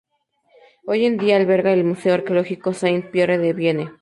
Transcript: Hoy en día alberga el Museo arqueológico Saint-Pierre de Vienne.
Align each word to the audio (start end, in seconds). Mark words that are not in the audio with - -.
Hoy 0.87 1.05
en 1.05 1.17
día 1.19 1.35
alberga 1.35 1.71
el 1.73 1.83
Museo 1.83 2.15
arqueológico 2.15 2.73
Saint-Pierre 2.73 3.37
de 3.37 3.53
Vienne. 3.53 3.91